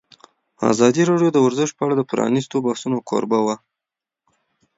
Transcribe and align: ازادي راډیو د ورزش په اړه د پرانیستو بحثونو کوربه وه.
ازادي 0.71 1.01
راډیو 1.09 1.29
د 1.33 1.37
ورزش 1.45 1.69
په 1.75 1.81
اړه 1.85 1.95
د 1.97 2.01
پرانیستو 2.11 2.63
بحثونو 2.65 2.97
کوربه 3.09 3.39
وه. 3.45 3.55